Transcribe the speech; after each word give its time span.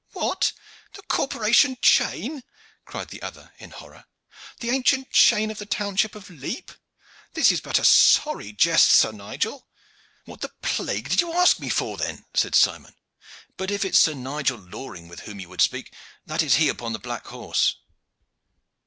"What, 0.13 0.53
the 0.93 1.03
corporation 1.03 1.77
chain!" 1.79 2.43
cried 2.85 3.09
the 3.09 3.21
other 3.21 3.53
in 3.59 3.69
horror. 3.69 4.05
"The 4.59 4.71
ancient 4.71 5.11
chain 5.11 5.51
of 5.51 5.59
the 5.59 5.67
township 5.67 6.15
of 6.15 6.27
Lepe! 6.31 6.71
This 7.35 7.51
is 7.51 7.61
but 7.61 7.77
a 7.77 7.85
sorry 7.85 8.51
jest, 8.51 8.87
Sir 8.89 9.11
Nigel." 9.11 9.67
"What 10.25 10.41
the 10.41 10.53
plague 10.63 11.09
did 11.09 11.21
you 11.21 11.33
ask 11.33 11.59
me 11.59 11.69
for 11.69 11.97
then?" 11.97 12.25
said 12.33 12.55
Simon. 12.55 12.95
"But 13.57 13.69
if 13.69 13.85
it 13.85 13.89
is 13.91 13.99
Sir 13.99 14.15
Nigel 14.15 14.57
Loring 14.57 15.07
with 15.07 15.19
whom 15.19 15.39
you 15.39 15.49
would 15.49 15.61
speak, 15.61 15.93
that 16.25 16.41
is 16.41 16.55
he 16.55 16.67
upon 16.67 16.93
the 16.93 16.97
black 16.99 17.27
horse." 17.27 17.75